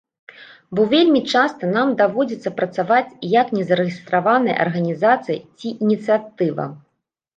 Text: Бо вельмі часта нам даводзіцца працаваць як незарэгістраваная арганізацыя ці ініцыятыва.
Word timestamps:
Бо 0.77 0.81
вельмі 0.93 1.19
часта 1.33 1.67
нам 1.75 1.91
даводзіцца 1.99 2.53
працаваць 2.61 3.13
як 3.41 3.47
незарэгістраваная 3.57 4.57
арганізацыя 4.67 5.39
ці 5.57 5.67
ініцыятыва. 5.83 6.65